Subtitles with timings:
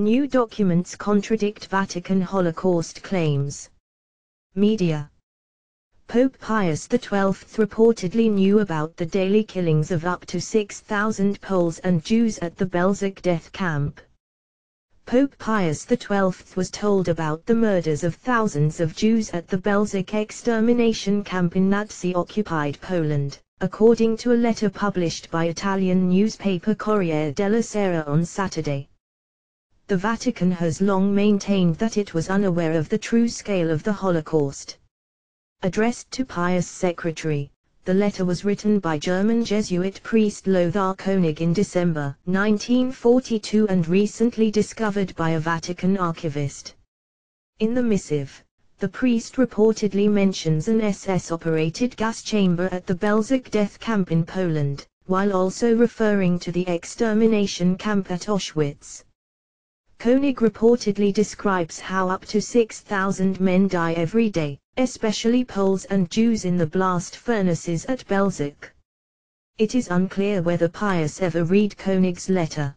[0.00, 3.68] New documents contradict Vatican Holocaust claims.
[4.54, 5.10] Media
[6.06, 12.04] Pope Pius XII reportedly knew about the daily killings of up to 6,000 Poles and
[12.04, 14.00] Jews at the Belzec death camp.
[15.04, 20.14] Pope Pius XII was told about the murders of thousands of Jews at the Belzec
[20.14, 27.64] extermination camp in Nazi-occupied Poland, according to a letter published by Italian newspaper Corriere della
[27.64, 28.88] Sera on Saturday.
[29.88, 33.92] The Vatican has long maintained that it was unaware of the true scale of the
[33.94, 34.76] Holocaust.
[35.62, 37.50] Addressed to Pius Secretary,
[37.86, 44.50] the letter was written by German Jesuit priest Lothar Koenig in December 1942 and recently
[44.50, 46.74] discovered by a Vatican archivist.
[47.58, 48.44] In the missive,
[48.80, 54.86] the priest reportedly mentions an SS-operated gas chamber at the Belzec death camp in Poland,
[55.06, 59.04] while also referring to the extermination camp at Auschwitz.
[60.00, 66.44] Koenig reportedly describes how up to 6,000 men die every day, especially Poles and Jews
[66.44, 68.70] in the blast furnaces at Belzec.
[69.58, 72.76] It is unclear whether Pius ever read Koenig's letter.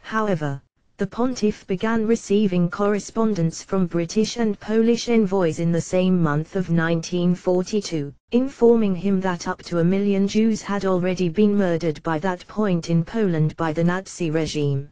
[0.00, 0.60] However,
[0.98, 6.68] the pontiff began receiving correspondence from British and Polish envoys in the same month of
[6.68, 12.46] 1942, informing him that up to a million Jews had already been murdered by that
[12.46, 14.90] point in Poland by the Nazi regime.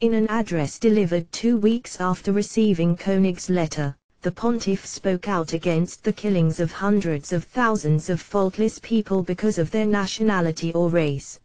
[0.00, 6.02] In an address delivered two weeks after receiving Koenig's letter, the pontiff spoke out against
[6.02, 11.38] the killings of hundreds of thousands of faultless people because of their nationality or race.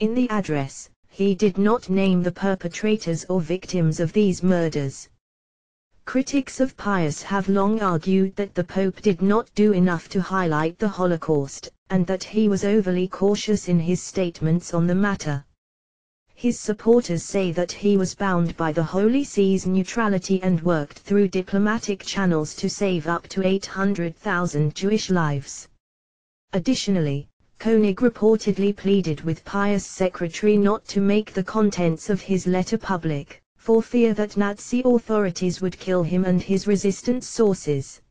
[0.00, 5.10] In the address, he did not name the perpetrators or victims of these murders.
[6.06, 10.78] Critics of Pius have long argued that the Pope did not do enough to highlight
[10.78, 15.44] the Holocaust, and that he was overly cautious in his statements on the matter.
[16.38, 21.28] His supporters say that he was bound by the Holy See's neutrality and worked through
[21.28, 25.66] diplomatic channels to save up to 800,000 Jewish lives.
[26.52, 32.76] Additionally, Koenig reportedly pleaded with Pius' secretary not to make the contents of his letter
[32.76, 38.02] public, for fear that Nazi authorities would kill him and his resistance sources.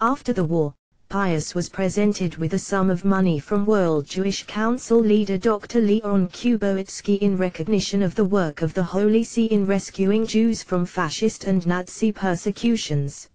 [0.00, 0.74] After the war,
[1.10, 5.80] Pius was presented with a sum of money from World Jewish Council leader Dr.
[5.80, 10.86] Leon Kubowitzki in recognition of the work of the Holy See in rescuing Jews from
[10.86, 13.28] fascist and Nazi persecutions.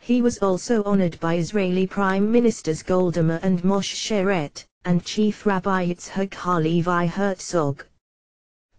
[0.00, 5.46] He was also honored by Israeli Prime Ministers Golda Meir and Moshe Sharett, and Chief
[5.46, 7.86] Rabbi Yitzhak Halevi Herzog.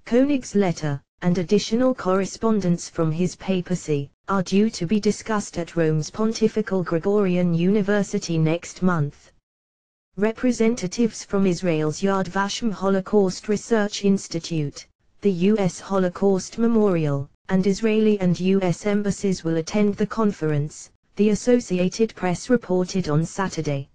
[0.05, 6.09] Koenig's letter, and additional correspondence from his papacy, are due to be discussed at Rome's
[6.09, 9.33] Pontifical Gregorian University next month.
[10.15, 14.87] Representatives from Israel's Yad Vashem Holocaust Research Institute,
[15.19, 15.81] the U.S.
[15.81, 18.85] Holocaust Memorial, and Israeli and U.S.
[18.85, 23.89] embassies will attend the conference, the Associated Press reported on Saturday.